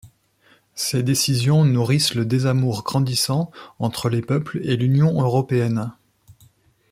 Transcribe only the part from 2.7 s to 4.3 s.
grandissant entre les